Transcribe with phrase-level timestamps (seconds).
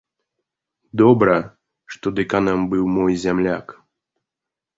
[1.01, 1.35] Добра,
[1.97, 3.65] што дэканам быў мой зямляк.